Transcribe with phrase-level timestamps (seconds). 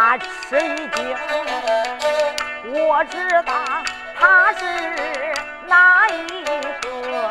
[0.00, 1.14] 大吃一惊。
[2.88, 3.52] 我知道
[4.18, 4.64] 他是
[5.66, 7.30] 哪一个，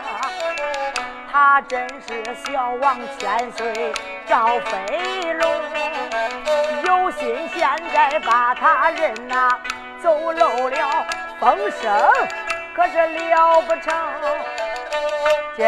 [1.31, 3.91] 他真是小王千岁
[4.27, 5.51] 赵飞龙。
[6.85, 9.57] 有心现在把他人呐
[9.99, 11.07] 走漏了
[11.39, 11.91] 风声，
[12.75, 13.91] 可是了不成。
[15.57, 15.65] 今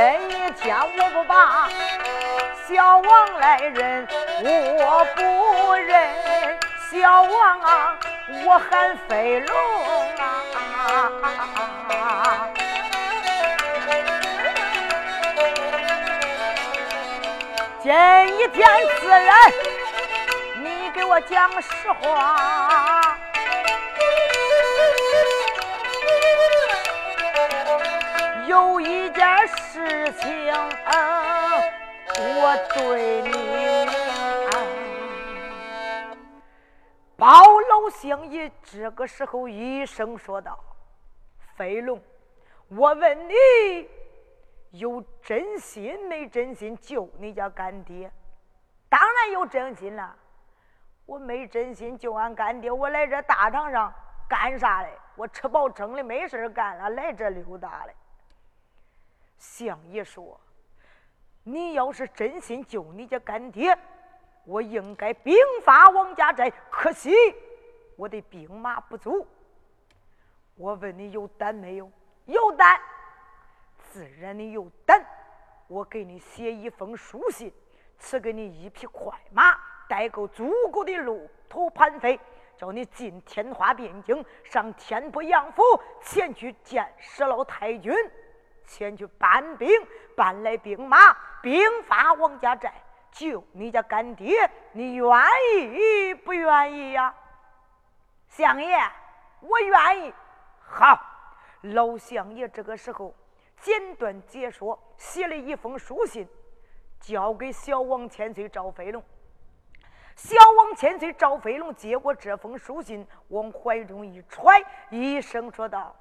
[0.56, 1.68] 天我不把
[2.70, 4.08] 小王来认，
[4.44, 6.61] 我不认
[6.92, 7.98] 小王啊，
[8.44, 9.56] 我喊飞龙
[10.18, 10.28] 啊！
[17.82, 17.90] 今
[18.38, 18.68] 一天
[19.00, 19.34] 自然
[20.62, 20.92] 你。
[20.94, 23.18] 给我讲实话，
[28.46, 30.54] 有一件事情
[32.18, 34.01] 我对你
[37.22, 37.30] 包
[37.70, 40.58] 老相爷这个时候一声说道
[41.56, 42.02] ：“飞龙，
[42.70, 43.34] 我问你，
[44.72, 48.12] 有真心没真心救你家干爹？
[48.90, 50.16] 当然有真心了。”
[51.06, 53.94] 我没真心救俺干爹，我来这大堂上
[54.28, 54.90] 干啥嘞？
[55.16, 57.94] 我吃饱撑的没事干了，来这溜达嘞。
[59.38, 60.42] 相爷说
[61.46, 63.78] ：“你要是真心救你家干爹，
[64.52, 66.52] 我应该兵发王家寨。
[66.70, 67.16] 可惜
[67.96, 69.26] 我的兵马不足。
[70.56, 71.90] 我问你有胆没有？
[72.26, 72.80] 有胆，
[73.78, 75.02] 自然你有胆。
[75.68, 77.50] 我给你写一封书信，
[77.98, 79.58] 赐给你一匹快马。”
[79.88, 82.18] 带够足够的路途盘费，
[82.56, 85.62] 叫你进天花汴京，上天波杨府，
[86.02, 87.94] 前去见十老太君，
[88.66, 89.70] 前去搬兵，
[90.16, 92.74] 搬来兵马，兵发王家寨，
[93.12, 94.50] 救你家干爹。
[94.72, 95.08] 你愿
[95.74, 97.14] 意不愿意呀？
[98.28, 98.78] 相爷，
[99.42, 100.14] 我愿意。
[100.60, 101.00] 好，
[101.62, 103.14] 老相爷这个时候
[103.58, 106.28] 简短解说，写了一封书信，
[107.00, 109.04] 交给小王千岁赵飞龙。
[110.16, 115.96] 小王千岁赵飞龙接过这封书信，往怀中一揣，一声说道：“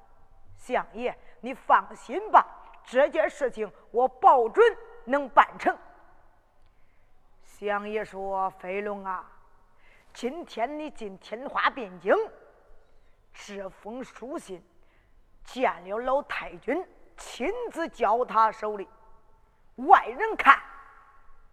[0.57, 2.45] 相爷，你放心吧，
[2.83, 5.75] 这件事情我保准能办成。”
[7.61, 9.23] 相爷说：“飞龙啊，
[10.15, 12.11] 今天你进天花汴京，
[13.31, 14.65] 这封书信
[15.43, 16.83] 见了老太君，
[17.17, 18.89] 亲自交他手里，
[19.75, 20.59] 外人看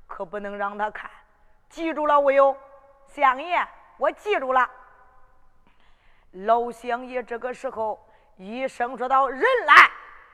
[0.06, 1.10] 可不能让他看。”
[1.69, 2.56] 记住了，我有
[3.06, 4.66] 相爷，我记住了。
[6.31, 8.02] 老相爷这个时候
[8.37, 9.90] 一声说道：“人来，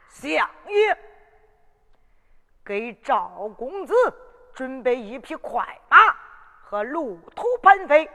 [0.08, 0.96] 相爷，
[2.64, 3.92] 给赵公子
[4.54, 5.96] 准备一匹快马
[6.62, 8.08] 和路途盘费。”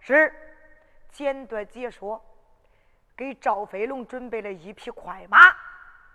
[0.00, 0.32] 是，
[1.10, 2.22] 简短解说，
[3.16, 5.38] 给赵飞龙准备了一匹快马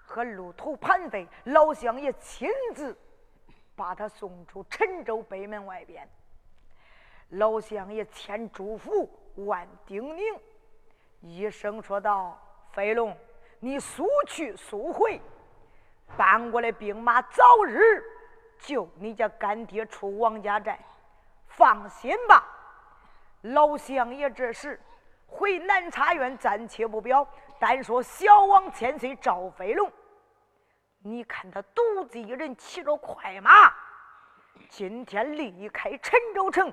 [0.06, 1.28] 和路途盘费。
[1.46, 2.98] 老相爷亲自
[3.76, 6.08] 把他送出陈州北门外边。
[7.30, 9.10] 老相爷千嘱咐
[9.46, 10.40] 万叮咛，
[11.22, 12.40] 一声说道
[12.72, 13.18] ：“飞龙，
[13.60, 15.20] 你速去速回，
[16.18, 18.04] 搬过来兵马，早日
[18.62, 20.80] 救你家干爹出王家寨。
[21.48, 22.48] 放心吧。”
[23.44, 24.80] 老相爷这时
[25.26, 27.28] 回南茶院，暂且不表，
[27.60, 29.92] 单说小王千岁赵飞龙，
[31.04, 33.74] 你看他独自一人骑着快马，
[34.70, 36.72] 今天离开陈州城。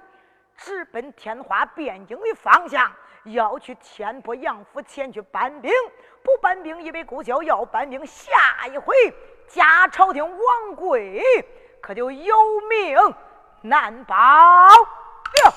[0.57, 2.93] 直奔天花汴京的方向，
[3.25, 5.73] 要去天波杨府前去搬兵。
[6.23, 8.93] 不搬兵以为孤交，要搬兵，下一回
[9.47, 11.23] 假朝廷王贵
[11.81, 12.37] 可就有
[12.69, 13.15] 命
[13.63, 15.55] 难保了。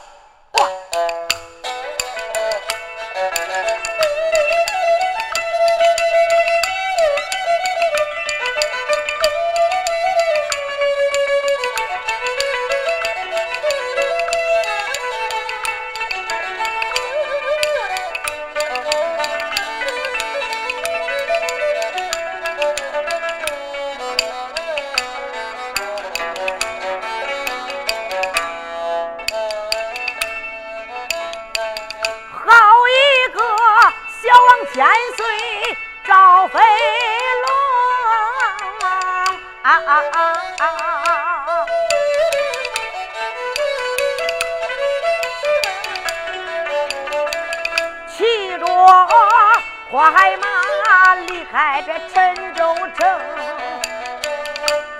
[49.91, 53.19] 快马离开这陈州城，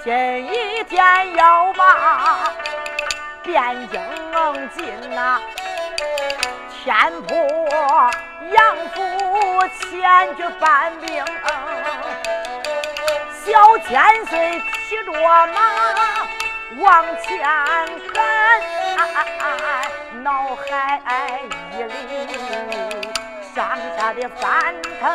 [0.04, 0.14] 今
[0.54, 2.52] 一天要把
[3.46, 4.02] 汴京
[4.76, 5.40] 进呐。
[6.84, 7.32] 天破
[8.52, 9.00] 杨府
[9.80, 11.24] 前去搬兵，
[13.46, 15.48] 小千岁骑着马
[16.80, 17.40] 往前
[18.14, 18.20] 赶，
[20.22, 21.02] 脑海
[21.78, 22.21] 里
[23.54, 25.10] 上下的翻腾，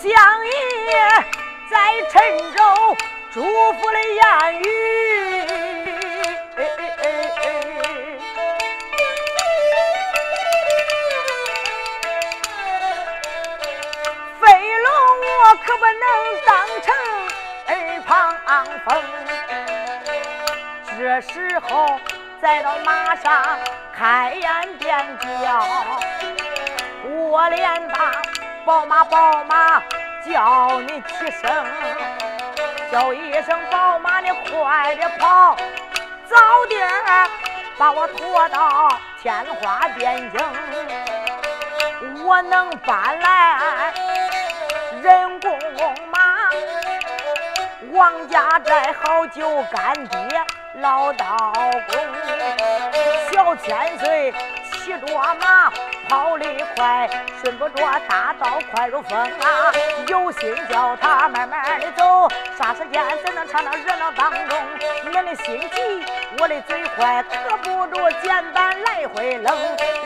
[0.00, 0.10] 相
[0.46, 0.52] 爷。
[1.70, 1.76] 在
[2.10, 2.16] 陈
[2.54, 2.62] 州
[3.34, 4.64] 祝福的言语，
[20.98, 21.98] 这时候
[22.40, 23.42] 再到马上
[23.96, 25.64] 开眼点叫，
[27.08, 28.12] 我连把
[28.64, 29.82] 宝马宝马。
[30.28, 31.50] 叫你起声，
[32.92, 35.56] 叫一声宝马，你快点跑，
[36.26, 36.36] 早
[36.68, 36.86] 点
[37.78, 38.88] 把我拖到
[39.22, 40.40] 天花边境，
[42.26, 43.94] 我能搬来
[45.00, 45.57] 人工，
[47.92, 50.18] 王家寨好酒干爹
[50.74, 51.98] 老道公，
[53.32, 54.32] 小千岁
[54.72, 55.06] 骑着
[55.40, 55.72] 马。
[56.08, 56.44] 跑得
[56.74, 57.06] 快，
[57.42, 59.70] 顺不着大道快如风啊！
[60.06, 62.26] 有心叫他慢慢的走，
[62.58, 64.58] 霎时间怎能唱到热闹当中？
[65.04, 66.04] 你的心急，
[66.40, 69.44] 我的嘴快，可不住肩膀来回扔。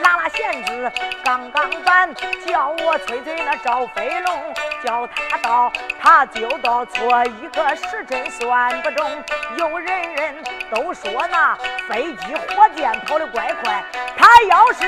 [0.03, 0.93] 拉拉弦子
[1.25, 2.15] 杠杠板，
[2.47, 4.55] 叫我催催那赵飞龙，
[4.85, 9.25] 叫他到，他就到，错一个时辰算不中。
[9.57, 11.57] 有人人都说那
[11.89, 13.83] 飞机火箭跑得怪快，
[14.15, 14.85] 他要是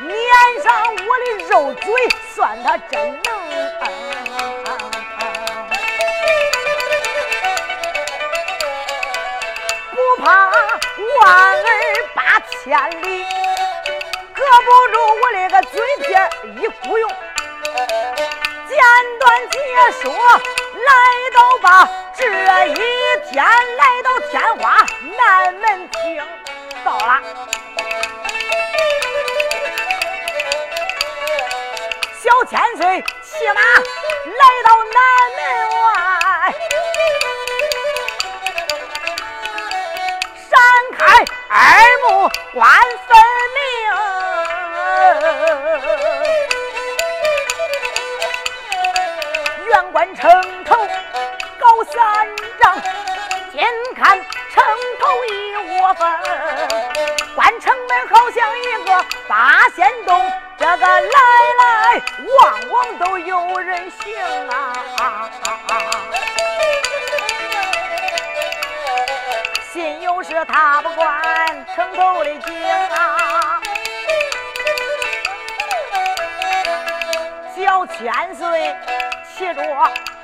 [0.00, 0.62] 撵。
[0.64, 1.92] 上我的肉嘴，
[2.34, 4.55] 算他真能。
[11.28, 13.24] 儿八千里，
[14.34, 16.04] 隔不住我的个嘴皮
[16.60, 17.10] 一鼓用。
[18.68, 18.78] 简
[19.20, 19.58] 短解
[20.02, 20.90] 说，来
[21.34, 22.20] 到吧，这
[22.66, 22.74] 一
[23.30, 23.44] 天
[23.76, 26.22] 来到天花南门厅，
[26.84, 27.20] 到了。
[32.22, 34.98] 小千岁骑马来到南
[35.36, 35.75] 门
[41.58, 41.62] 二
[42.06, 42.68] 目观
[43.08, 43.16] 分
[43.56, 43.64] 明，
[49.64, 50.28] 远观城
[50.66, 50.76] 头
[51.58, 52.28] 高三
[52.60, 52.78] 丈，
[53.52, 54.20] 近看
[54.52, 54.62] 城
[55.00, 56.06] 头一窝蜂，
[57.34, 60.30] 关城门好像一个八仙洞。
[60.58, 61.00] 这个来
[61.58, 62.02] 来
[62.38, 62.38] 往
[62.70, 64.14] 往都有人行
[64.48, 64.72] 啊！
[69.76, 71.06] 心有事他不管
[71.74, 72.54] 城头的景
[72.96, 73.60] 啊！
[77.54, 78.74] 小千岁
[79.36, 79.62] 骑着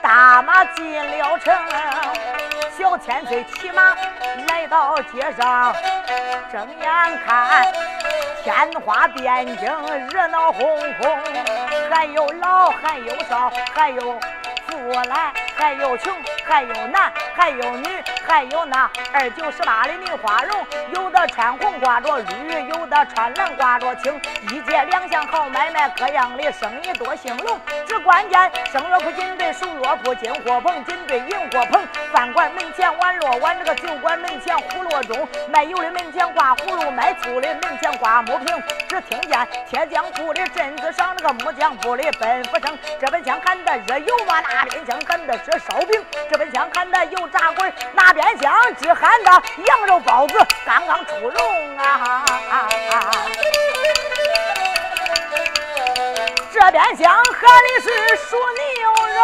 [0.00, 1.54] 大马进了城，
[2.78, 3.94] 小千岁骑马
[4.48, 5.76] 来到街上，
[6.50, 7.70] 睁眼看。
[8.42, 9.68] 天花边境
[10.08, 11.18] 热闹哄哄，
[11.90, 14.18] 还有老还有少，还有
[14.66, 14.78] 富
[15.10, 16.10] 来还有穷，
[16.42, 27.60] 还有男还有女，还有那二九十八的女花绒，有的穿红挂着绿，有的穿蓝挂着青，一街两巷好买卖，各样的生意多兴隆。
[27.86, 31.86] 只关键生若铺金对，熟若铺金货棚，金对银货棚。
[32.10, 38.62] 饭馆门前碗落碗，这个酒馆门前葫芦钟，卖油的门前挂葫芦，卖醋的门前挂木瓶。
[38.88, 42.78] 只听见铁匠铺的镇子上，这个木匠铺的奔赴声。
[42.98, 46.02] 这边厢喊的热油嘛，那边厢喊的是烧饼。
[46.30, 49.30] 这边厢喊的油炸鬼，那边边厢只喊的
[49.66, 52.24] 羊肉包子刚刚出笼啊！
[56.52, 58.36] 这边厢喊的是熟
[58.78, 59.18] 牛肉。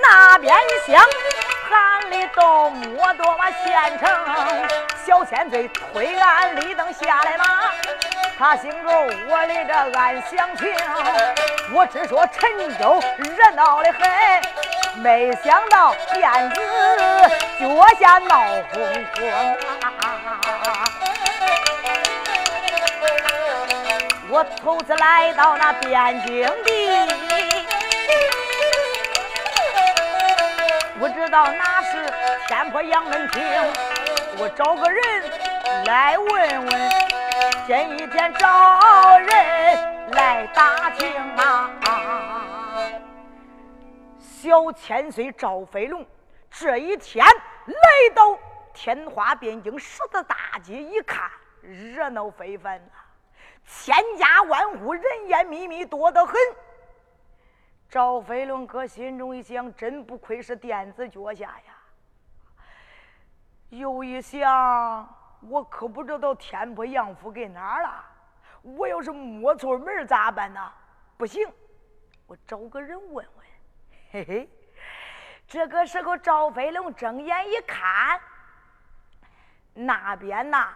[0.00, 1.04] 那边厢
[1.68, 4.08] 喊的都摸多嘛县城，
[5.04, 7.44] 小千岁推鞍立灯下来嘛，
[8.38, 10.74] 他心中我的这暗想情，
[11.74, 14.00] 我只说陈州热闹的很，
[15.02, 16.60] 没想到辫子
[17.60, 18.40] 脚下闹
[18.72, 18.82] 哄
[19.14, 20.84] 哄啊！
[24.28, 27.06] 我头次来到那边境地，
[30.98, 32.12] 不知道哪是
[32.48, 33.42] 天坡杨门厅，
[34.38, 35.02] 我找个人
[35.84, 36.90] 来问问，
[37.66, 39.28] 今天找人
[40.12, 41.70] 来打听啊！
[44.36, 46.06] 小千岁赵飞龙
[46.50, 48.38] 这一天来到
[48.74, 51.30] 天花边境十字大街，一看
[51.62, 52.92] 热闹非凡呐，
[53.64, 56.34] 千家万户人烟密密，多得很。
[57.88, 61.74] 赵飞龙搁心中一想，真不愧是垫子脚下呀。
[63.70, 65.08] 又一想，
[65.48, 68.04] 我可不知道天波杨府给哪了。
[68.60, 70.60] 我要是摸错门咋办呢？
[71.16, 71.50] 不行，
[72.26, 73.45] 我找个人问问。
[74.12, 74.48] 嘿嘿，
[75.48, 78.20] 这个时候赵飞龙睁眼一看，
[79.74, 80.72] 那边呐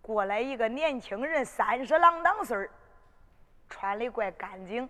[0.00, 2.68] 过来一个年轻人，三十郎当岁
[3.68, 4.88] 穿的怪干净。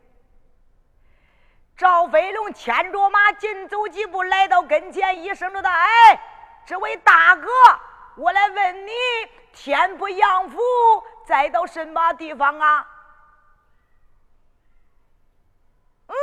[1.77, 6.19] 赵飞龙牵着马紧走几步，来到跟前，一声说道：“哎，
[6.65, 7.51] 这位大哥，
[8.17, 8.93] 我来问你，
[9.53, 10.59] 天不杨府
[11.27, 12.89] 在到什么地方啊？”
[16.09, 16.15] 嗯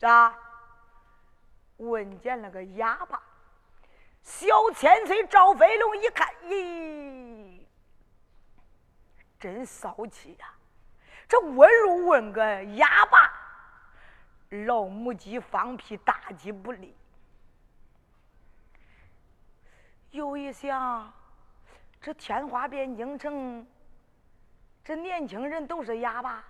[0.00, 0.34] 咋？
[1.76, 3.22] 问见了个哑巴，
[4.22, 7.60] 小千岁赵飞龙一看，咦，
[9.38, 10.54] 真骚气呀！
[11.26, 13.32] 这问路问个哑巴，
[14.66, 16.94] 老母鸡放屁，大鸡不利。
[20.10, 21.10] 又一想，
[22.00, 23.66] 这天花边京城，
[24.84, 26.44] 这年轻人都是哑巴，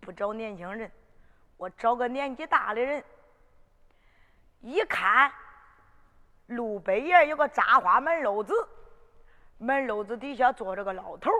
[0.00, 0.90] 不找年轻人。
[1.62, 3.04] 我找个年纪大的人，
[4.62, 5.30] 一看
[6.46, 8.52] 路北沿有个扎花门楼子，
[9.58, 11.30] 门楼子底下坐着个老头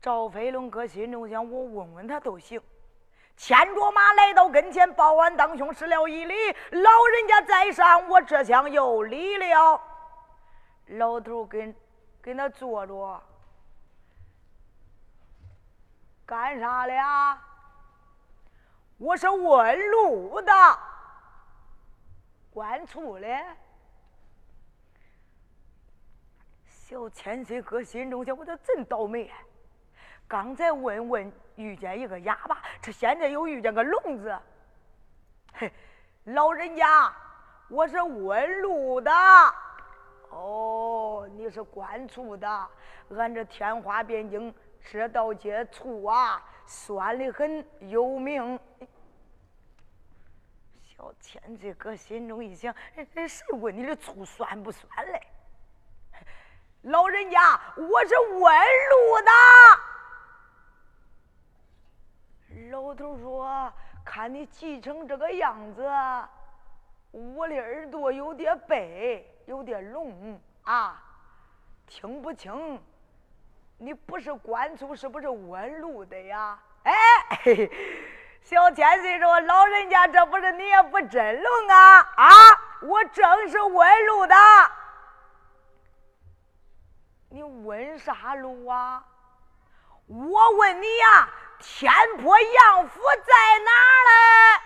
[0.00, 2.58] 赵飞龙搁心中想：我问问他都行。
[3.36, 6.34] 牵着马来到跟前，报完当兄施了一礼，
[6.70, 9.78] 老人家在上，我这厢有礼了。
[10.86, 11.76] 老头跟
[12.22, 13.22] 跟他坐着，
[16.24, 17.38] 干啥了？
[19.02, 20.52] 我是问路的，
[22.54, 23.44] 关醋嘞。
[26.64, 29.36] 小千岁哥心中想：我这真倒霉啊！
[30.28, 34.38] 刚才问问遇见一个哑巴，这现在又遇见个聋子。
[35.54, 35.72] 嘿，
[36.26, 37.12] 老人家，
[37.68, 39.10] 我是问路的。
[40.30, 42.68] 哦，你是关醋的。
[43.16, 44.54] 俺这天花边境
[44.92, 48.56] 这道街醋啊，酸的很，有名。
[51.02, 55.20] 小千岁搁心中一想：谁问你的醋酸不酸嘞？
[56.82, 59.32] 老人家，我是问路的。
[62.70, 63.72] 老头说
[64.06, 65.82] ：“看你急成这个样子，
[67.10, 71.02] 我的耳朵有点背，有点聋啊，
[71.88, 72.80] 听不清。
[73.76, 76.94] 你不是官醋，是不是问路的呀？”哎。
[77.42, 77.70] 嘿 嘿
[78.44, 82.00] 小千岁说：“老人家，这不是你也不真聋啊？
[82.16, 82.30] 啊，
[82.82, 84.34] 我正是问路的。
[87.30, 89.06] 你问啥路啊？
[90.06, 93.70] 我问你呀，天坡杨府在哪
[94.10, 94.60] 嘞？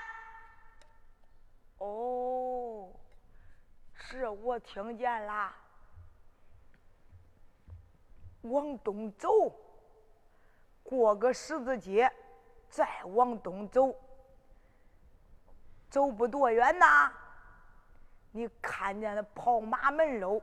[1.78, 2.90] 哦，
[4.10, 5.54] 这我听见了。
[8.42, 9.28] 往东走，
[10.82, 12.10] 过个十字街。”
[12.68, 13.94] 再往东走，
[15.88, 17.12] 走不多远呐，
[18.32, 20.40] 你看见了跑马门楼？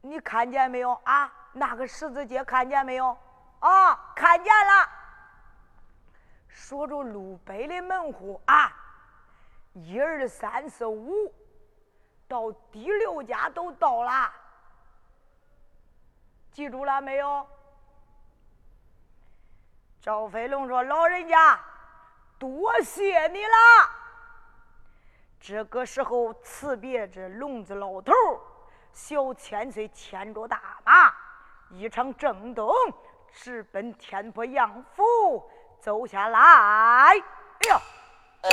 [0.00, 1.32] 你看见没有啊？
[1.52, 3.16] 那个十字街看见没有？
[3.60, 4.88] 啊，看见了。
[6.48, 8.72] 说着路北的门户啊，
[9.74, 11.32] 一二三四五，
[12.26, 14.32] 到第六家都到了，
[16.50, 17.46] 记住了没有？
[20.02, 21.60] 赵飞龙说：“老人家，
[22.36, 23.52] 多谢你了。”
[25.40, 28.12] 这个时候辞别这聋子老头，
[28.92, 31.14] 小千岁牵着大马，
[31.70, 32.74] 一场正东，
[33.32, 36.40] 直奔天波杨府走下来。
[36.40, 37.80] 哎呀，
[38.42, 38.50] 哇！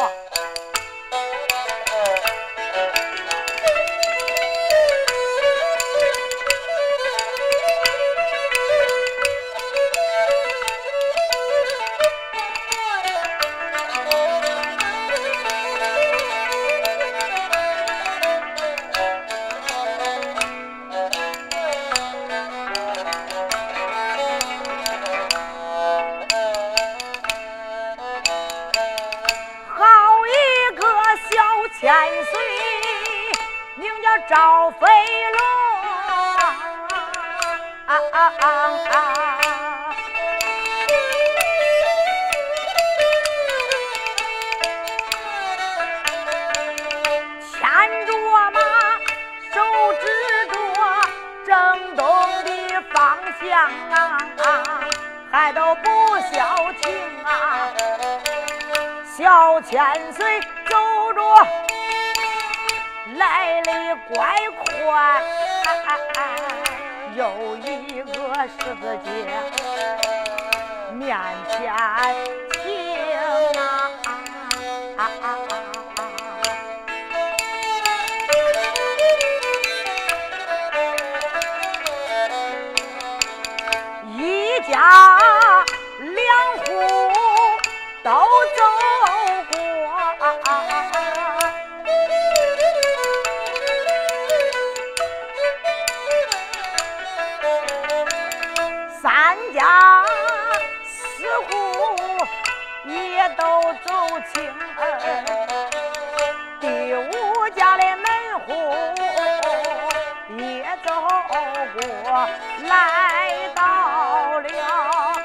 [112.11, 115.21] 来到了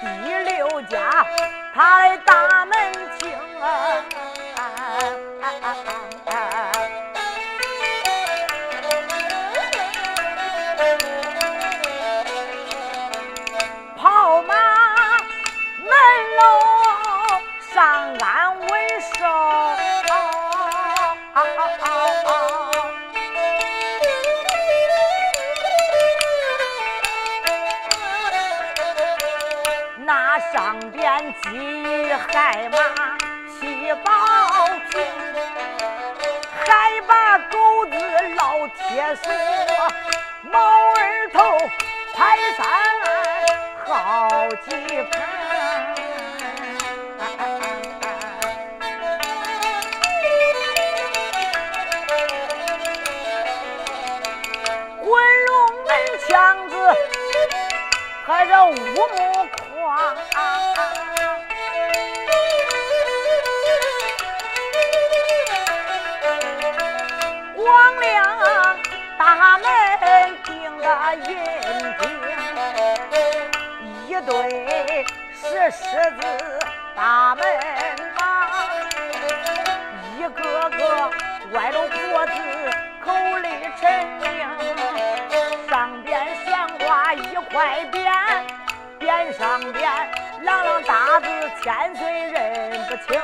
[0.00, 0.06] 第
[0.44, 1.24] 六家
[1.72, 2.55] 他的大
[39.06, 39.32] 老铁锁，
[40.50, 40.58] 毛
[40.96, 41.38] 儿头
[42.12, 42.66] 排山
[43.84, 44.28] 好
[44.64, 45.22] 几盆，
[55.04, 55.06] 滚
[55.44, 55.88] 龙门
[56.26, 56.74] 枪子
[58.26, 59.35] 还是乌木
[75.58, 75.78] 这狮
[76.20, 76.20] 子
[76.94, 77.42] 大门
[78.14, 78.20] 把，
[80.14, 81.10] 一个个
[81.54, 82.32] 歪着脖子
[83.02, 83.48] 口里
[83.80, 83.90] 沉
[84.20, 84.28] 吟，
[85.66, 86.52] 上边悬
[86.86, 87.96] 挂一块匾，
[89.00, 89.90] 匾上边
[90.42, 91.26] 朗朗大字
[91.62, 93.18] 千岁认不清，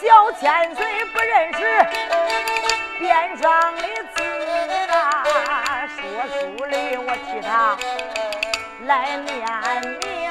[0.00, 1.58] 小千岁不认识。
[2.98, 3.82] 匾上的
[4.14, 4.22] 字
[4.90, 6.00] 啊，说
[6.40, 7.76] 书的我替他
[8.86, 9.42] 来念
[10.00, 10.30] 明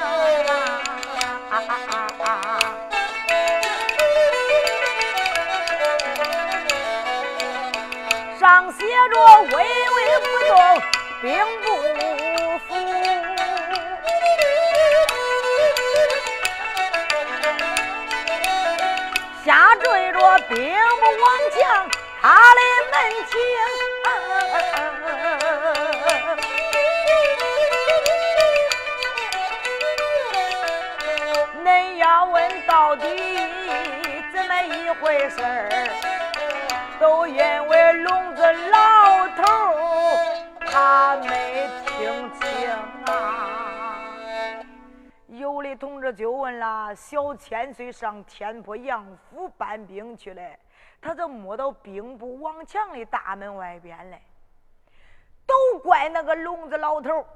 [8.38, 8.78] 上写
[9.10, 10.52] 着巍巍不动，
[11.22, 11.30] 兵
[11.62, 11.66] 不
[12.66, 12.70] 服；
[19.44, 20.56] 下坠着兵
[21.00, 21.24] 不往
[21.56, 21.60] 将。
[22.20, 22.60] 他的
[22.92, 22.94] 门
[23.30, 23.32] 庭，
[35.00, 35.68] 回事儿？
[37.00, 39.42] 都因为聋子老头
[40.66, 42.70] 他没听清
[43.06, 43.98] 啊！
[45.28, 50.42] 有的同志就问了：小千岁上天坡杨府搬兵去了？
[51.00, 54.22] 他就摸到兵部王强的大门外边来，
[55.44, 57.26] 都怪那个聋子老头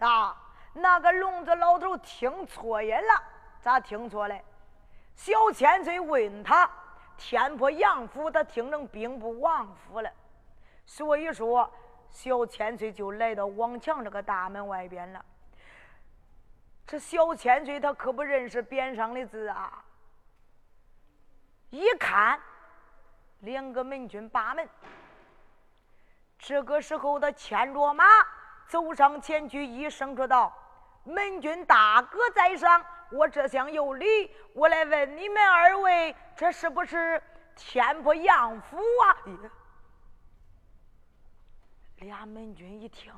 [0.00, 0.36] 啊！
[0.72, 3.22] 那个聋子老头听错音了，
[3.60, 4.34] 咋听错了？
[5.14, 6.68] 小千岁问他
[7.16, 10.10] 天坡杨府，他听成兵部王府了，
[10.84, 11.70] 所以说
[12.10, 15.24] 小千岁就来到王强这个大门外边了。
[16.86, 19.84] 这小千岁他可不认识匾上的字啊，
[21.70, 22.40] 一看。
[23.40, 24.66] 两个门军把门，
[26.38, 28.04] 这个时候他牵着马
[28.66, 30.52] 走上前去，一声说道
[31.04, 37.22] ：“门军大哥在上，我这厢有礼，我来问你们二位，这是不是
[37.54, 39.16] 天波杨府啊？”
[41.98, 43.12] 俩门军一听，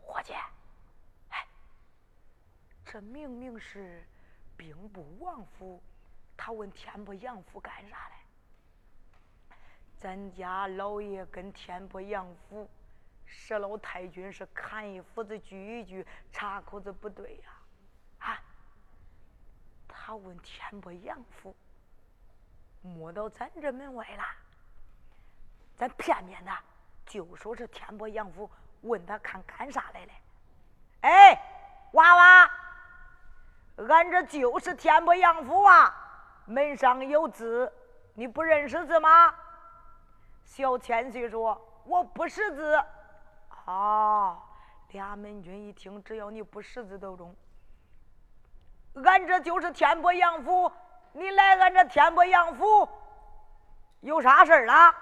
[0.00, 0.32] 伙计，
[1.30, 1.46] 哎，
[2.84, 4.04] 这明明是
[4.56, 5.80] 兵部王府，
[6.36, 9.56] 他问天波杨府干啥嘞？
[9.98, 12.68] 咱家老爷跟天波杨府
[13.28, 17.57] 佘老太君是砍一斧子锯一锯，插口子不对呀！
[20.08, 21.54] 他问天波杨府，
[22.80, 24.24] 摸到咱这门外了，
[25.76, 26.50] 咱片面的
[27.04, 30.12] 就说是天波杨府问他看干啥来了。
[31.02, 31.38] 哎，
[31.92, 32.50] 娃娃，
[33.86, 35.94] 俺这就是天波杨府啊，
[36.46, 37.70] 门上有字，
[38.14, 39.34] 你不认识字吗？
[40.42, 42.82] 小千岁说：“我不识字。”
[43.66, 44.42] 啊！
[44.88, 47.36] 俩门军一听，只要你不识字都中。
[49.04, 50.70] 俺这就是天波杨府，
[51.12, 52.88] 你来俺这天波杨府
[54.00, 54.94] 有啥事儿啦？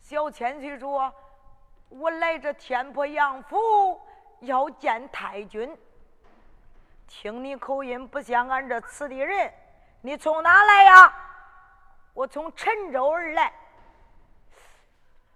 [0.00, 1.12] 小千岁说
[1.88, 4.00] ：“我来这天波杨府
[4.40, 5.76] 要见太君。
[7.08, 9.52] 听你口音不像俺这此地人，
[10.00, 11.12] 你从哪来呀？”
[12.14, 13.52] 我从陈州而来。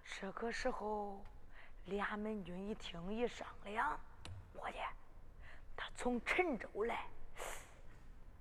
[0.03, 1.21] 这个时候，
[1.85, 3.99] 俩门军一听一商量，
[4.53, 4.77] 我去，
[5.95, 7.05] 从陈州来，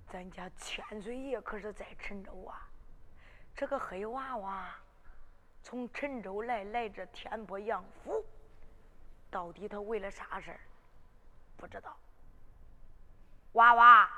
[0.09, 2.67] 咱家千岁爷可是在陈州啊。
[3.55, 4.75] 这个黑娃娃
[5.63, 8.25] 从陈州来，来这天波杨府，
[9.31, 10.61] 到底他为了啥事儿？
[11.57, 11.95] 不知道。
[13.53, 14.09] 娃娃，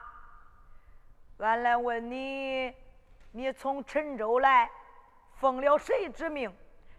[1.38, 2.72] 俺来问你。
[3.34, 4.70] 你从陈州来，
[5.36, 6.54] 奉了谁之命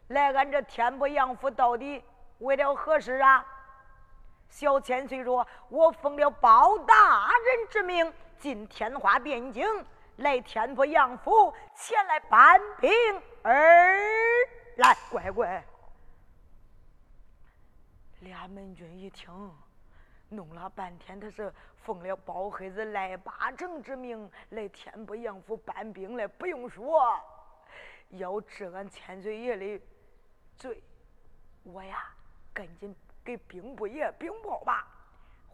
[0.07, 1.49] 来俺这天波杨府？
[1.49, 2.03] 到底
[2.39, 3.45] 为了何事啊？
[4.53, 9.65] 小千岁说：“我奉了包大人之命，进天花汴京，
[10.17, 12.91] 来天波杨府，前来搬兵
[13.41, 13.97] 而
[14.77, 15.65] 来。”乖乖，
[18.19, 19.51] 俩门军一听。
[20.29, 21.51] 弄了半天，他是
[21.83, 26.27] 奉了包黑子赖八成之命来天波杨府搬兵来。
[26.27, 27.19] 不用说，
[28.09, 29.83] 要治俺千岁爷的
[30.55, 30.83] 罪，
[31.63, 32.13] 我呀
[32.53, 34.87] 赶紧给兵部爷禀报吧。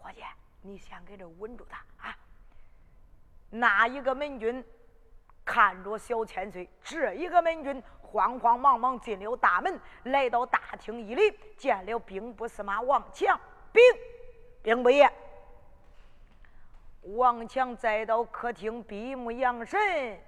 [0.02, 0.24] 伙计，
[0.62, 1.78] 你先给这稳住他
[2.08, 2.16] 啊！
[3.50, 4.64] 那一个门军
[5.44, 13.40] 看着小千岁，这一个门军慌慌忙忙进了大门，来到大厅一里，见了兵部司马王强，
[13.72, 13.84] 兵。
[14.62, 15.10] 兵部爷，
[17.02, 20.22] 王强再到客厅闭目养神，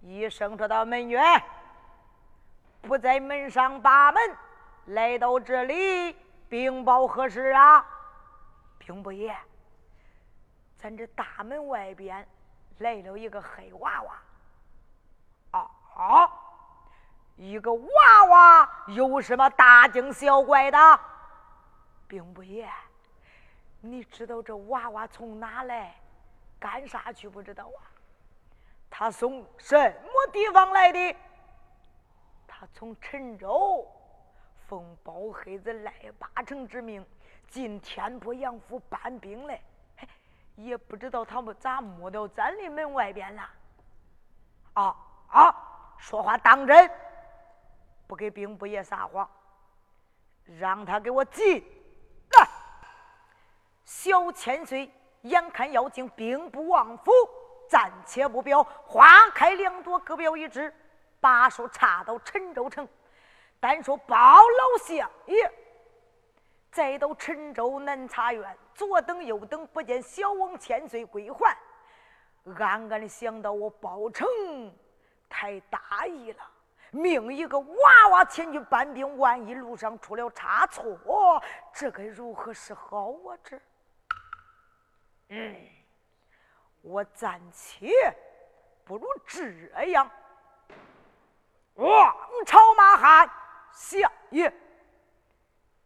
[0.00, 1.42] 一声说道：“门员
[2.82, 4.36] 不在门上把门，
[4.86, 6.16] 来到这里
[6.48, 7.84] 禀报何事啊？”
[8.78, 9.36] 兵部爷，
[10.78, 12.26] 咱这大门外边
[12.78, 14.22] 来了一个黑娃娃。
[15.52, 16.30] 啊啊！
[17.36, 21.00] 一个娃娃有什么大惊小怪的？
[22.06, 22.68] 兵部爷。
[23.80, 25.94] 你知道这娃娃从哪来，
[26.58, 27.28] 干啥去？
[27.28, 27.80] 不知道啊？
[28.88, 31.16] 他从什么地方来的？
[32.46, 33.90] 他从陈州
[34.66, 37.04] 奉包黑子赖八成之命
[37.48, 39.60] 进天波杨府搬兵来，
[40.56, 43.48] 也不知道他们咋摸到咱的门外边了。
[44.74, 44.96] 啊
[45.28, 45.54] 啊！
[45.98, 46.90] 说话当真，
[48.06, 49.28] 不给兵部爷撒谎，
[50.44, 51.64] 让他给我进。
[53.84, 54.90] 小千岁
[55.22, 57.12] 眼看要进兵部王府，
[57.68, 60.74] 暂且不表，花开两朵，各表一枝。
[61.20, 62.86] 把手插到陈州城，
[63.64, 65.50] 单说包老相爷，
[66.70, 71.56] 再到陈州南茶院，左等右等，不见小王千岁归还。
[72.58, 74.28] 暗暗的想到，我包成
[75.30, 76.46] 太大意了，
[76.90, 83.32] 命一个娃娃前去搬兵，万一路上出了差错，这该如何是好啊？
[83.42, 83.58] 这。
[85.28, 85.56] 嗯，
[86.82, 87.88] 我暂且
[88.84, 90.10] 不如这样。
[91.76, 93.30] 王朝马汉
[93.74, 94.52] 相爷，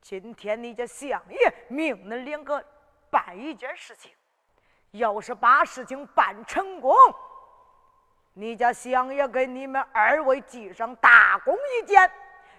[0.00, 2.64] 今天你家相爷命恁两个
[3.10, 4.12] 办一件事情，
[4.92, 6.94] 要是把事情办成功，
[8.34, 12.08] 你家相爷给你们二位记上大功一件；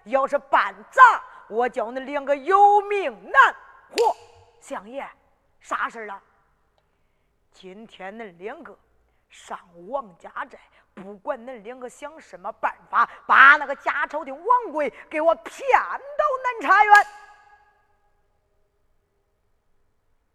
[0.05, 3.55] 要是办砸，我叫恁两个有命难
[3.91, 4.15] 活。
[4.59, 5.07] 相爷，
[5.61, 6.21] 啥事了？
[7.51, 8.77] 今天恁两个
[9.29, 10.59] 上王家寨，
[10.93, 17.07] 不管恁两个想什么办法，把那个假朝的王贵给我骗到南茶园。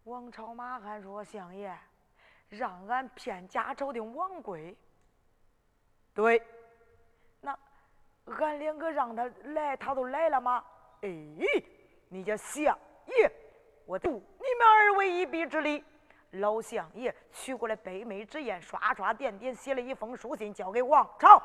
[0.05, 1.75] 王朝马汉说：“相爷，
[2.49, 4.77] 让俺骗假朝的王贵。
[6.13, 6.43] 对，
[7.41, 7.59] 那
[8.27, 10.65] 俺两个让他来，他都来了吗？
[11.03, 11.09] 哎，
[12.09, 13.33] 你家相爷，
[13.87, 15.85] 我助你们二位一臂之力。”
[16.35, 21.43] 老相爷取过来北美之言，刷刷点点写了一封书信，交给王朝。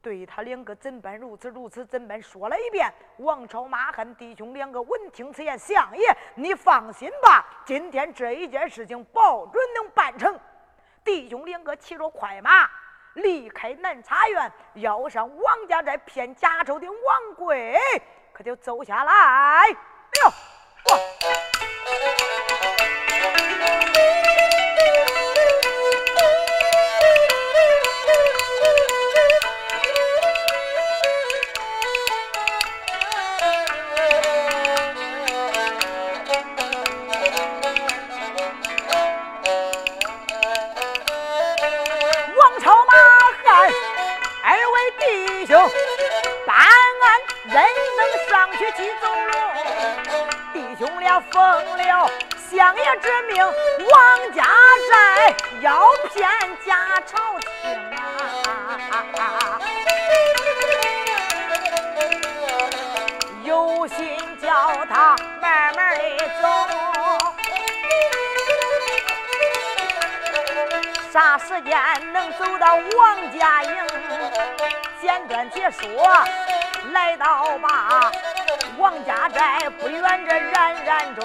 [0.00, 2.92] 对他两个怎般如此如此怎般说了一遍。
[3.18, 10.38] 王朝马汉弟兄两个闻听此言，相爷你放心吧，今天这一件事情保准能办成。
[11.04, 12.68] 弟兄两个骑着快马
[13.14, 17.78] 离开南茶园，要上王家寨骗贾州的王贵，
[18.32, 19.62] 可就走下来。
[53.40, 54.44] 王家
[54.90, 56.28] 寨要骗
[56.66, 57.50] 贾朝廷
[57.96, 59.58] 啊。
[63.42, 66.48] 有心叫他慢慢的走
[71.10, 71.78] 啥时间
[72.12, 73.76] 能走到王家营
[75.00, 76.24] 简短解说
[76.92, 78.10] 来到吧
[78.78, 81.24] 王家寨不远这冉冉中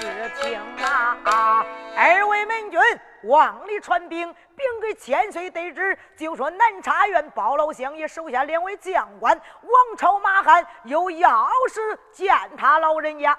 [0.00, 1.66] 是听啊！
[1.96, 2.80] 二位门军
[3.24, 13.36] 往里传兵，并给千岁得知，就说南茶院包老相爷手下两位将官王朝、马汉有要事见他老人家。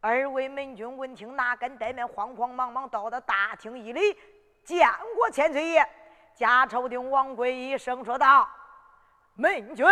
[0.00, 4.18] 二位门军闻听，哪敢怠慢，慌慌忙忙到的大厅一里，
[4.64, 5.86] 见过千岁爷。
[6.34, 8.48] 贾朝廷王贵一声说道
[9.36, 9.84] ：“门军。”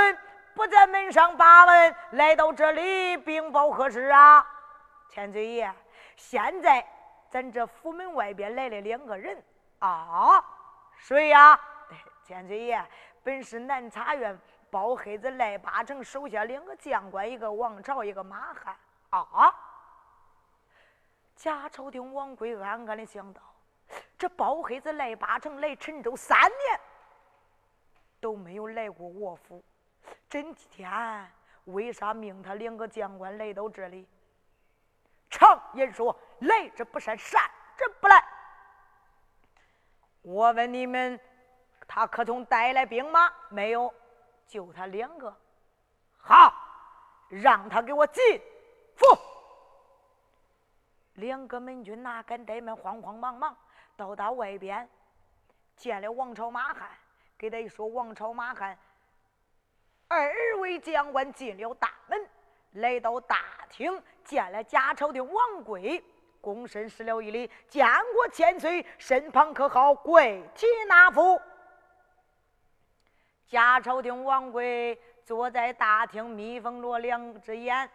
[0.57, 4.42] 不在门上把门，来到这里禀报何事啊？
[5.09, 5.73] 千岁爷，
[6.16, 6.87] 现在
[7.31, 9.42] 咱这府门外边来了两个人
[9.79, 10.45] 啊，
[10.97, 11.59] 谁呀？
[12.25, 12.85] 千岁爷，
[13.23, 14.38] 本是南茶院
[14.71, 18.77] 包黑子赖八成手下两个将官，一个王朝，一个马汉
[19.11, 19.55] 啊。
[21.35, 23.40] 贾朝廷王贵暗暗的想到，
[24.19, 26.81] 这包黑子赖八成来陈州三年
[28.21, 29.62] 都没有来过我府。
[30.29, 31.31] 这几天
[31.66, 34.09] 为啥命他两个将官来到这里？
[35.37, 37.42] 常言说：“来者不善，善
[37.77, 38.25] 者不来。”
[40.22, 41.20] 我问你们，
[41.87, 43.31] 他可曾带来兵马？
[43.51, 43.92] 没有，
[44.46, 45.37] 就他两个。
[46.16, 46.53] 好，
[47.29, 48.40] 让他给我进
[48.96, 49.07] 府。
[51.14, 53.55] 两个门军哪敢怠慢，慌慌忙忙
[53.94, 54.88] 到达外边，
[55.77, 56.88] 见了王朝马汉，
[57.37, 58.77] 给他一说：“王朝马汉。”
[60.09, 62.27] 二位将官进了大门，
[62.77, 66.03] 来到大厅，见了贾朝的王贵，
[66.43, 71.41] 躬身施了一礼，见过千岁，身旁可好跪体纳福。
[73.47, 77.89] 贾朝廷王贵坐在大厅，眯缝着两只眼，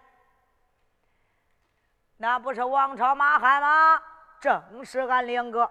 [2.17, 4.01] 那不是王朝马汉吗？
[4.39, 5.69] 正是俺两个。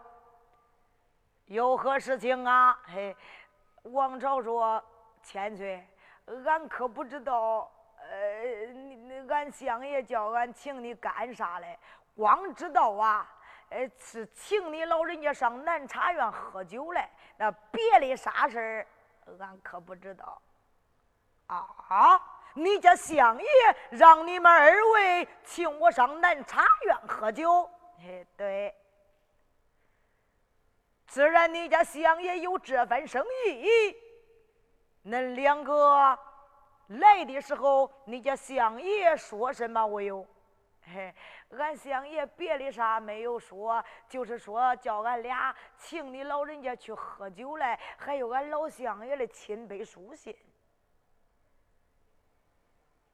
[1.46, 2.78] 有何事情啊？
[2.84, 3.16] 嘿，
[3.82, 4.82] 王朝说，
[5.22, 5.84] 千岁。
[6.44, 7.68] 俺可不知道，
[8.10, 11.78] 呃，俺相爷叫俺请你干啥嘞？
[12.16, 13.26] 光知道啊，
[13.68, 17.08] 呃，是请你老人家上南茶院喝酒嘞。
[17.36, 18.86] 那别的啥事儿，
[19.38, 20.42] 俺可不知道。
[21.46, 22.20] 啊，
[22.54, 23.48] 你家相爷
[23.90, 27.70] 让你们二位请我上南茶院喝酒？
[27.98, 28.74] 嘿，对。
[31.06, 33.96] 自然你家相爷有这番生意。
[35.06, 36.18] 恁两个
[36.98, 40.26] 来的时候，你家相爷说什么我有？
[40.82, 41.14] 嘿，
[41.50, 50.36] 俺相爷别的啥没有说，就是说叫俺俩请你老人家去喝酒来，还有俺老相爷的亲笔书信。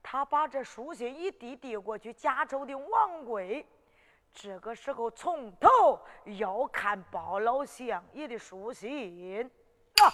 [0.03, 3.67] 他把这书信一递递过去，家州的王贵
[4.33, 6.01] 这个时候从头
[6.39, 9.45] 要看包老相爷的书信
[10.01, 10.09] 啊。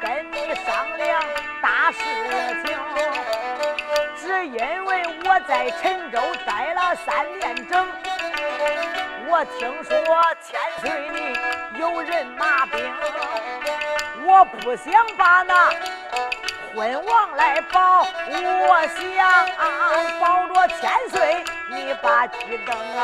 [0.00, 1.22] 跟你商量
[1.60, 1.98] 大事
[2.64, 2.76] 情。
[4.16, 7.86] 只因为我在陈州待了三年整，
[9.26, 9.94] 我听说
[10.42, 12.94] 千岁你有人马兵，
[14.24, 15.70] 我不想把那
[16.74, 19.46] 昏王来保，我想
[20.18, 23.02] 保着千岁你把鸡等啊！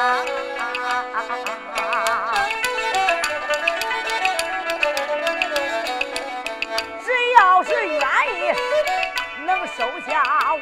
[9.77, 10.23] 收下
[10.55, 10.59] 我。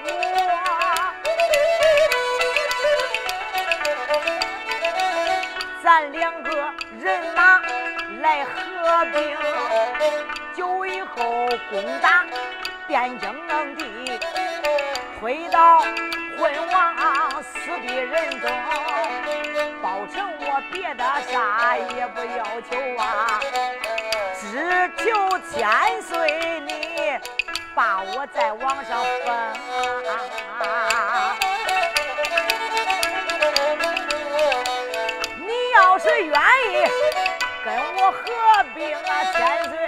[5.83, 6.51] 咱两个
[7.01, 7.61] 人马
[8.21, 8.51] 来合
[9.07, 9.37] 兵，
[10.55, 12.27] 酒以后攻打
[12.89, 14.19] 汴京地，
[15.19, 15.81] 推倒
[16.37, 18.51] 昏王死的人中，
[19.83, 23.41] 包成我别的啥也不要求啊，
[24.39, 26.88] 只求千岁你
[27.79, 29.33] 把我再往上封
[30.59, 31.37] 啊。
[35.75, 36.33] 要是愿
[36.73, 36.85] 意
[37.65, 38.19] 跟我合
[38.75, 39.79] 兵啊，千岁，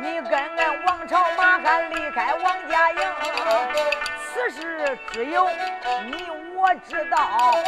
[0.00, 2.98] 你跟俺王朝马汉离开王家营，
[4.32, 5.50] 此事只有
[6.04, 7.58] 你我知道，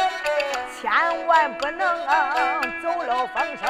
[0.79, 0.89] 千
[1.27, 2.56] 万不能啊
[2.87, 3.67] 走漏风声。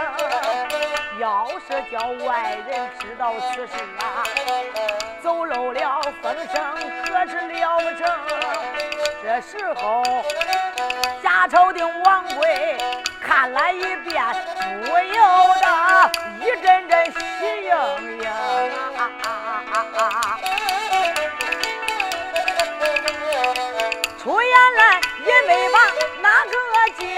[1.20, 4.24] 要是叫外人知道此事啊，
[5.24, 6.64] 走漏了风声，
[7.08, 8.08] 可是了不成。
[9.24, 10.04] 这时候，
[11.24, 12.78] 贾朝廷王贵
[13.20, 14.24] 看了一遍，
[14.86, 15.24] 不由
[15.62, 15.66] 得
[16.40, 17.18] 一阵阵喜
[17.66, 17.74] 盈
[18.22, 18.30] 盈。
[24.20, 25.80] 出言来也没把
[26.22, 26.52] 哪个
[27.16, 27.18] 叫，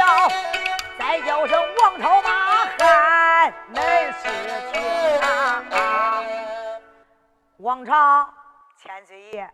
[1.09, 2.29] 再叫声王朝马
[2.77, 4.79] 汉恁是听
[5.21, 5.63] 啊！
[7.57, 8.31] 王朝
[8.77, 9.51] 千岁爷。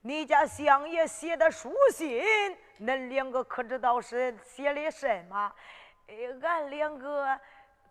[0.00, 2.20] 你家相爷写的书信，
[2.80, 5.52] 恁两个可知道是写的什么？
[6.08, 7.38] 哎，俺两个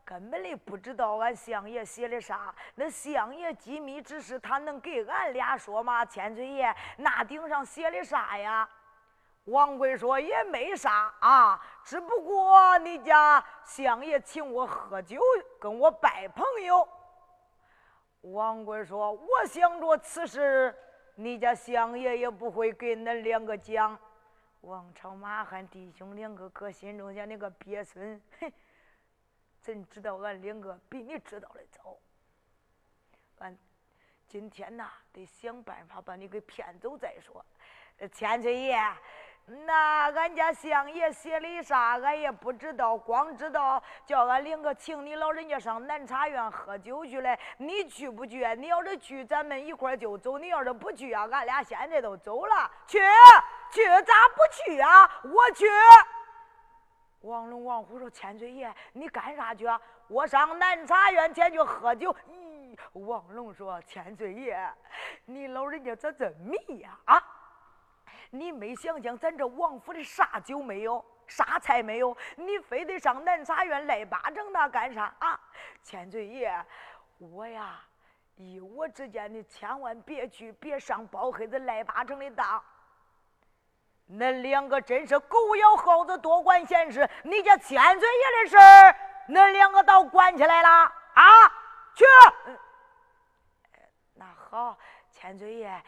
[0.04, 2.54] 根本的不知道俺相爷写的啥。
[2.76, 6.04] 那相爷机密之事，他能给俺俩说吗？
[6.04, 8.68] 千岁爷，那顶上写的啥呀？
[9.48, 15.22] 王贵说也没啥啊，只不过你家相爷请我喝酒，
[15.60, 16.88] 跟我拜朋友。
[18.22, 20.76] 王贵说，我想着此事。
[21.16, 23.98] 你家相爷也不会给恁两个讲，
[24.62, 28.52] 王朝马汉弟兄两个搁心中想：那个鳖孙，哼，
[29.62, 31.98] 怎知道俺两个比你知道的早？
[33.38, 33.58] 俺
[34.28, 37.44] 今天呐，得想办法把你给骗走再说。
[38.12, 38.78] 千岁爷。
[39.50, 47.40] 那俺家相爷写的啥，俺也不知道，光知道叫俺领个请你老人家上南茶园喝酒去嘞。
[47.56, 48.46] 你去不去？
[48.56, 52.70] 你要是去，咱们一块就走；你要是不去啊，俺俩现在都走了。
[52.86, 53.00] 去
[53.72, 55.10] 去，咋不去啊？
[55.24, 55.66] 我去。
[57.22, 59.80] 王龙、王虎说：“千岁爷，你干啥去啊？
[60.10, 64.60] 我上南茶园前去喝酒。”咦，王龙说：“千岁爷，
[65.24, 67.00] 你老人家咋这迷呀？
[67.06, 67.24] 啊？”
[68.32, 75.40] 你没想想，咱这王府里啥酒没有，啥菜没有，你非得上南茶园赖八成那干啥啊？
[75.84, 76.54] 千岁爷，
[77.18, 77.80] 我呀，
[78.36, 82.64] 依我之见，你千万别去，别上包黑子赖八成的当。
[84.10, 87.10] 恁两个真是狗咬耗子，多管闲事。
[87.24, 88.58] 你家千岁爷的事，
[89.28, 91.24] 恁两个倒管起来了啊？
[91.94, 92.06] 去。
[94.14, 94.78] 那好，
[95.12, 95.84] 千岁爷。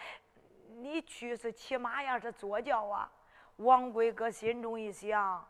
[0.82, 3.12] 你去是骑马呀，是坐轿啊？
[3.58, 5.46] 王贵哥心中一想，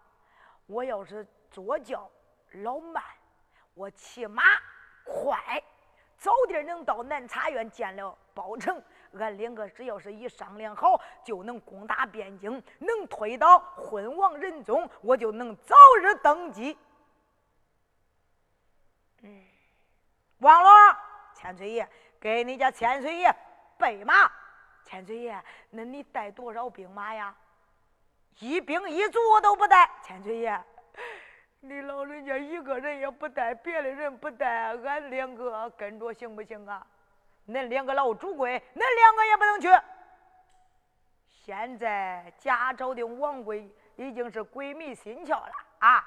[0.65, 2.09] 我要是坐轿，
[2.51, 3.03] 老慢，
[3.75, 4.41] 我骑马
[5.05, 5.61] 快，
[6.17, 8.81] 早点能到南茶院见了包拯。
[9.13, 16.75] 俺两个只要是一商量好，就能攻打汴京，能推倒昏王仁宗，我就能早日登基。
[19.21, 19.45] 嗯，
[20.39, 20.71] 王罗，
[21.35, 21.87] 千岁爷，
[22.19, 23.35] 给你家千岁爷
[23.77, 24.31] 备马。
[24.89, 27.35] 千岁爷，那你带多少兵马呀？
[28.39, 29.87] 一兵一卒我都不带。
[30.01, 30.59] 千岁爷，
[31.59, 36.85] 你老人家一个人也不带，别的人不带，俺两个跟着行不行啊？
[37.47, 39.67] 恁两个老主贵，恁两个也不能去。
[41.27, 46.03] 现在贾朝的王贵已经是鬼迷心窍了啊！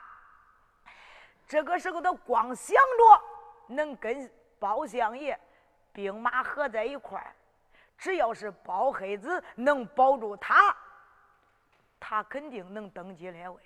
[1.47, 4.29] 这个时候他光想着能跟
[4.59, 5.39] 包相爷
[5.93, 7.35] 兵马合在一块儿，
[8.03, 10.77] 只要是包黑子能保住他，
[12.01, 13.61] 他肯定能登基列位。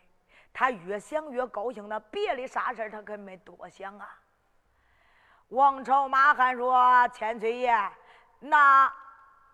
[0.53, 4.07] 他越想越高兴，那别的啥事他可没多想啊。
[5.49, 7.75] 王朝马汉说：“千岁爷，
[8.41, 8.93] 那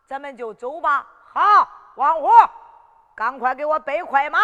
[0.04, 2.28] 咱们就走吧。”好，王虎，
[3.14, 4.40] 赶快给我备快马。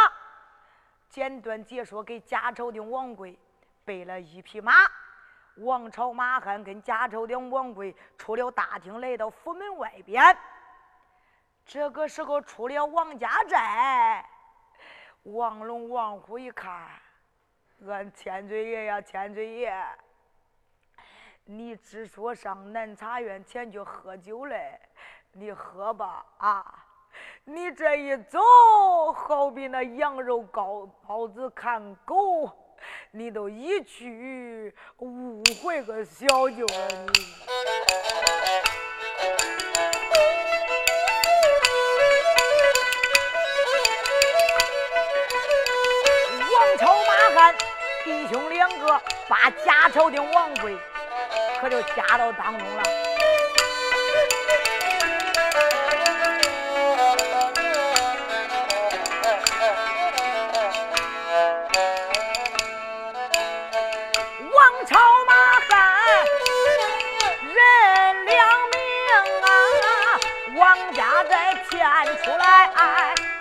[1.09, 3.37] 简短解说，给贾朝的王贵
[3.85, 4.73] 备了一匹马。
[5.59, 10.37] 王朝马汉跟贾朝廷王贵出了大厅，来到府门外边。
[11.65, 14.25] 这个时候出了王家寨，
[15.25, 16.89] 王龙、王虎一看，
[17.87, 19.75] 俺千岁爷呀，千岁爷。
[21.45, 24.79] 你只说上南茶院前去喝酒嘞，
[25.33, 26.85] 你喝吧啊！
[27.45, 28.39] 你这一走，
[29.13, 32.47] 好比那羊肉羔包子看狗，
[33.11, 37.21] 你都一去误会个小舅了你。
[46.53, 47.55] 王朝马汉
[48.05, 50.77] 弟兄两个把假朝廷王贵。
[51.61, 53.18] 可就夹到当中了。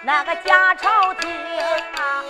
[0.08, 1.30] 那个假朝廷
[2.00, 2.24] 啊。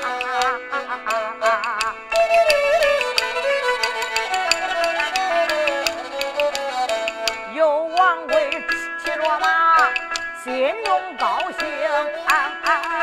[10.43, 11.67] 心中高兴，
[12.25, 12.96] 不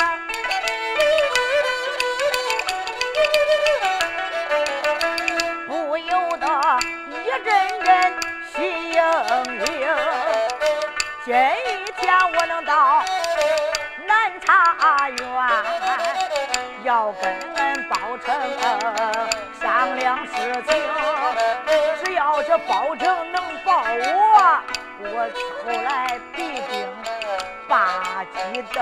[14.47, 15.19] 茶园，
[16.85, 17.25] 要跟
[17.89, 18.35] 包成
[19.61, 20.33] 商量事
[20.67, 20.71] 情。
[22.05, 24.61] 只要这包成能保我，
[25.01, 25.39] 我出
[25.71, 26.87] 来必定。
[27.67, 28.77] 八旗灯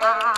[0.00, 0.29] 啊！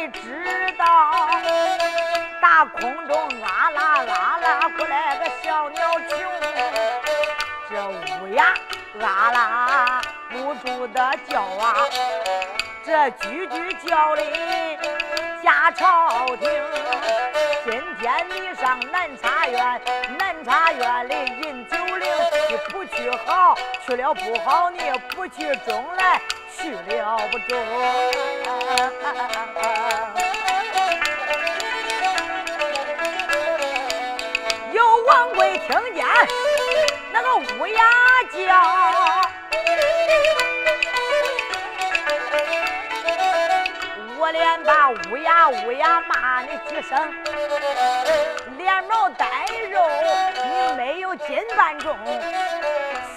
[0.00, 1.28] 谁知道
[2.40, 6.08] 大空中啊啦啊啦过来个小鸟群，
[7.68, 7.86] 这
[8.16, 8.46] 乌鸦。
[9.04, 11.76] 啊啦不住的叫啊，
[12.82, 14.22] 这句句叫的
[15.42, 16.48] 假朝廷。
[17.66, 19.82] 今天你上南茶院，
[20.18, 22.10] 南茶院里饮酒令，
[22.48, 23.54] 你不去好，
[23.86, 24.78] 去了不好，你
[25.14, 26.18] 不去中来，
[26.56, 27.58] 去了不中。
[34.72, 36.06] 有王贵听见。
[37.12, 37.82] 那个乌鸦
[38.30, 38.38] 叫，
[44.18, 47.12] 我连把乌鸦乌鸦骂你几声，
[48.56, 49.26] 连毛带
[49.70, 49.90] 肉
[50.44, 51.98] 你没有斤半重，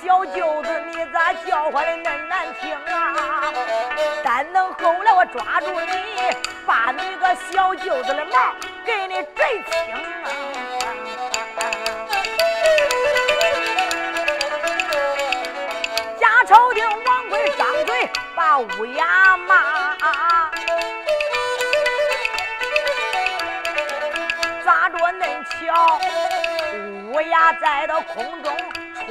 [0.03, 3.53] 小舅子你咋叫唤的那难听啊？
[4.21, 5.87] 但能后来我抓住你，
[6.65, 8.53] 把你个小舅子的毛
[8.85, 9.97] 给你摘清啊！
[16.45, 19.95] 朝廷王贵张嘴把乌鸦骂，
[24.65, 26.01] 咋着恁巧？
[27.09, 28.53] 乌鸦在到空中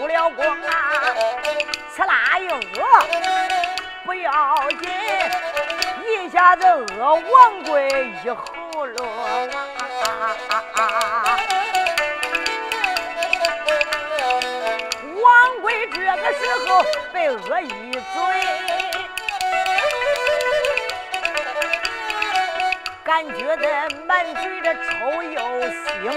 [0.03, 1.15] 出了光啊！
[1.95, 2.59] 刺啦一饿，
[4.05, 4.91] 不要紧，
[6.05, 9.49] 一下子饿王贵一喉咙
[10.75, 11.39] 啊！
[15.23, 18.03] 王贵这个时候被饿一嘴。
[23.05, 25.41] 感觉得满嘴的臭又
[25.71, 26.13] 腥，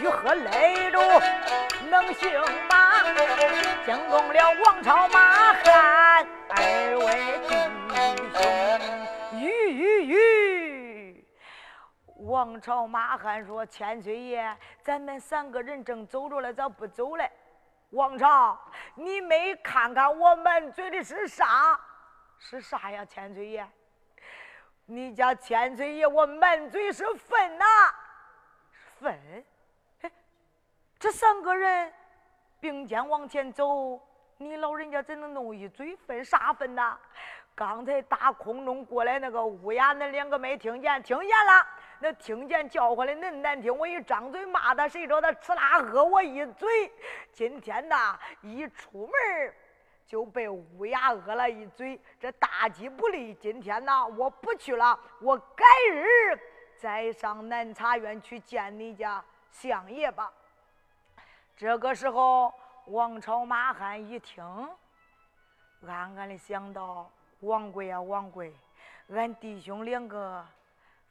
[0.00, 1.00] 欲喝泪流，
[1.90, 2.83] 能行吗？
[3.84, 6.56] 惊动了王朝马汉二
[6.98, 7.06] 位
[7.48, 7.54] 弟
[9.30, 9.42] 兄，吁
[9.72, 11.28] 吁吁！
[12.16, 17.30] 王朝马汉说：“千岁爷，咱们三个人正走着嘞，咋不走嘞？”
[17.90, 18.58] 王朝，
[18.94, 21.78] 你没看看我满嘴的是啥？
[22.38, 23.68] 是啥呀，千岁爷？
[24.86, 27.64] 你家千岁爷，我满嘴是粪呐，
[28.98, 29.44] 粪！
[30.00, 30.10] 哎，
[30.98, 31.92] 这三个人
[32.64, 34.00] 并肩往前走，
[34.38, 36.24] 你老人家怎能弄一嘴粪？
[36.24, 36.98] 啥粪呐？
[37.54, 41.02] 刚才打空中过来那个乌鸦，恁两个没听见？
[41.02, 41.66] 听见了？
[41.98, 46.90] 那听见叫唤的恁难听，我一张嘴骂他，谁知道他呲啦喝我一嘴。
[47.34, 49.54] 今天呐，一出门
[50.06, 53.34] 就被乌鸦讹了一嘴，这大吉不利。
[53.34, 56.40] 今天呢，我不去了，我改日
[56.78, 60.32] 再上南茶院去见你家相爷吧。
[61.56, 62.52] 这个时候，
[62.86, 64.44] 王朝马汉一听，
[65.86, 67.08] 暗暗的想到：
[67.40, 68.52] 王贵啊，王贵，
[69.08, 70.44] 俺弟兄两个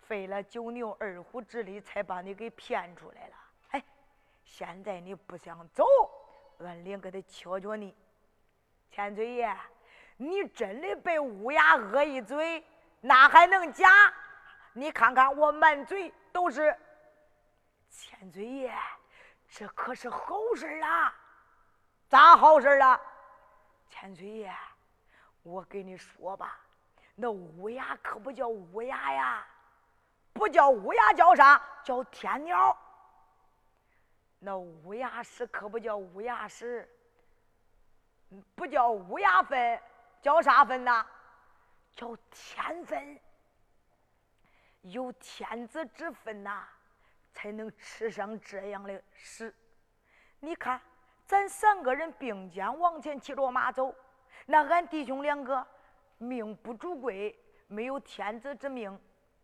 [0.05, 3.35] 费了九牛二虎之力，才把你给骗出来了。
[3.69, 3.83] 哎，
[4.43, 5.85] 现在你不想走，
[6.59, 7.95] 俺两个得瞧瞧你。
[8.91, 9.57] 千岁爷，
[10.17, 12.63] 你真的被乌鸦讹一嘴，
[12.99, 14.13] 那还能假？
[14.73, 16.75] 你看看我满嘴都是。
[17.89, 18.73] 千岁爷，
[19.55, 21.13] 这可是好事啊！
[22.09, 22.99] 咋好事了？
[23.87, 24.51] 千岁爷，
[25.43, 26.57] 我跟你说吧，
[27.13, 29.47] 那乌鸦可不叫乌鸦呀，
[30.33, 31.61] 不叫乌鸦，叫啥？
[31.83, 32.75] 叫天鸟。
[34.39, 36.89] 那乌鸦屎可不叫乌鸦屎。
[38.55, 39.79] 不叫乌鸦粪，
[40.19, 41.05] 叫啥粪呐？
[41.95, 43.19] 叫天粪。
[44.81, 46.67] 有天子之分呐，
[47.33, 49.53] 才能吃上这样的屎。
[50.39, 50.79] 你看，
[51.25, 53.93] 咱三个人并肩往前骑着马走，
[54.45, 55.65] 那俺弟兄两个
[56.17, 58.97] 命不主贵，没有天子之命，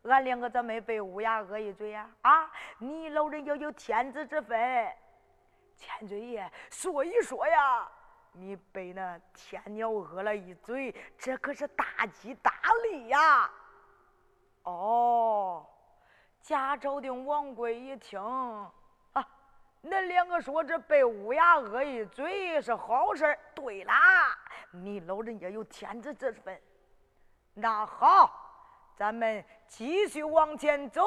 [0.03, 2.09] 俺两个咋没被乌鸦讹一嘴呀？
[2.21, 4.57] 啊，你老人家有天子之分，
[5.75, 7.89] 千岁爷，所以说呀。
[8.31, 13.49] 你被那天鸟讹了一嘴，这可是大吉大利呀！
[14.63, 15.67] 哦，
[16.41, 18.19] 贾昭的王贵一听
[19.13, 19.27] 啊，
[19.83, 24.37] 恁两个说这被乌鸦恶一嘴是好事对啦，
[24.71, 26.59] 你老人家有天子之分。
[27.53, 28.31] 那好，
[28.95, 31.03] 咱们继续往前走。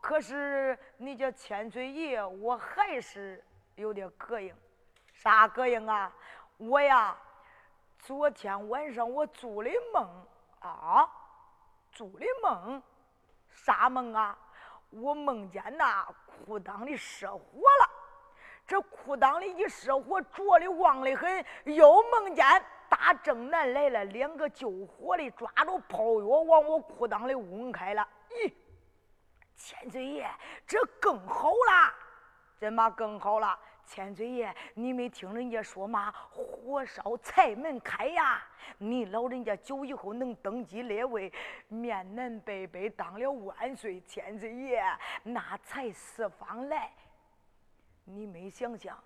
[0.00, 3.42] 可是你这千岁爷，我还是
[3.76, 4.54] 有点膈应。
[5.12, 6.12] 啥膈应啊？
[6.58, 7.16] 我呀，
[7.98, 10.26] 昨天晚上我做的梦
[10.60, 11.08] 啊，
[11.92, 12.82] 做的梦，
[13.52, 14.36] 啥梦啊？
[14.90, 17.90] 我梦见那，裤裆里失火了，
[18.66, 21.44] 这裤裆里一失火，着的旺的很。
[21.64, 22.44] 又梦见
[22.90, 28.06] 大正南来了两个救火的，抓着炮药往我裤裆里嗡开了。
[28.28, 28.52] 咦，
[29.56, 30.30] 千岁爷，
[30.66, 31.94] 这更好了，
[32.58, 33.58] 怎么更好了？
[33.92, 36.10] 千岁爷，你没听人家说吗？
[36.30, 38.42] 火烧财门开呀！
[38.78, 41.30] 你老人家久以后能登基列位，
[41.68, 44.82] 面南背北当了万岁千岁爷，
[45.22, 46.90] 那财四方来。
[48.04, 48.98] 你没想想，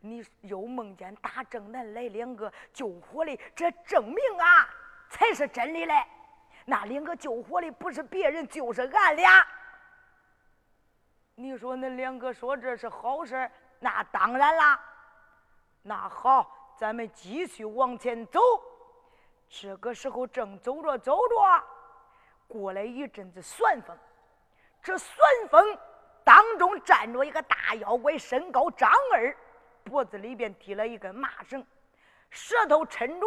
[0.00, 4.66] 你又梦见大正南来两个救火的，这证明啊，
[5.10, 6.06] 才是真的嘞。
[6.64, 9.46] 那两个救火的不是别人，就是俺俩。
[11.34, 13.50] 你说恁两个说这是好事
[13.82, 14.80] 那当然啦，
[15.82, 18.40] 那好，咱们继续往前走。
[19.48, 21.64] 这个时候正走着走着，
[22.46, 23.98] 过来一阵子旋风。
[24.80, 25.16] 这旋
[25.50, 25.76] 风
[26.22, 29.36] 当中站着一个大妖怪，身高丈二，
[29.82, 31.66] 脖子里边提了一根麻绳，
[32.30, 33.26] 舌头抻着，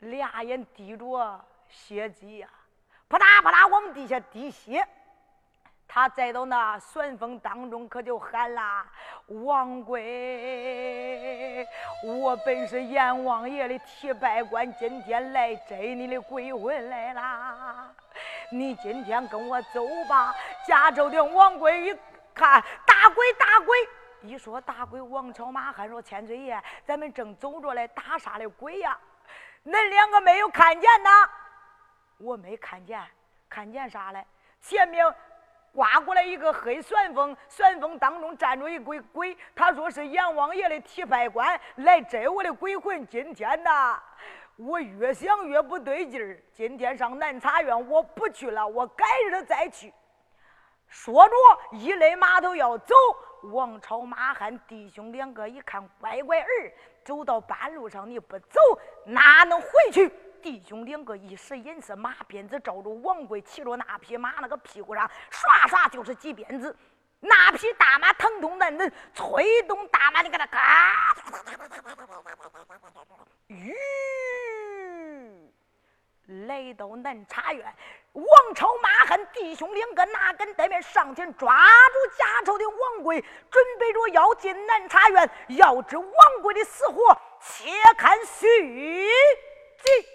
[0.00, 2.50] 俩眼滴着血迹呀，
[3.08, 4.86] 啪嗒啪嗒往地下滴血。
[5.94, 8.84] 他再到那旋风当中，可就喊啦
[9.46, 11.64] ：“王贵，
[12.02, 17.94] 我本是阎王爷的提拜官，今天来摘你的鬼魂来啦！
[18.50, 20.34] 你今天跟我走吧。”
[20.66, 21.96] 加州的王贵一
[22.34, 23.78] 看，大鬼大鬼！
[24.22, 28.98] 一说大鬼，王朝马汉说：“千岁爷，咱们正走着嘞，打啥的鬼呀？
[29.64, 31.30] 恁两个没有看见呐？
[32.18, 33.00] 我没看见，
[33.48, 34.26] 看见啥嘞？
[34.60, 35.06] 前面。”
[35.74, 43.04] 刮过来一个黑旋风，旋风当中站着一鬼鬼，他说是阎王爷的提牌官，来摘我的鬼魂。
[43.08, 44.00] 今天呐，
[44.56, 49.92] 我越想越不对劲儿，今天上南茶院我不去了，我改日再去。
[50.86, 51.34] 说着，
[51.72, 52.94] 一勒马头要走。
[53.52, 56.72] 王朝、马汉弟兄两个一看，乖乖儿
[57.04, 58.60] 走到半路上，你不走
[59.04, 60.10] 哪能回去？
[60.44, 66.76] 弟兄两个一使眼色，马鞭子照着王贵骑着那匹马那个屁股上，唰唰就是几鞭子。
[67.18, 71.16] 那匹大马疼痛难忍，催动大马，你给他嘎，
[73.48, 73.72] 吁。
[76.46, 77.74] 来到南茶院，
[78.12, 83.18] 王超、马汉弟兄两个拿根带面上前抓住家仇的王贵，
[83.50, 85.30] 准备着要进南茶院。
[85.48, 89.08] 要知王贵的死活，且看续
[89.78, 90.06] 集。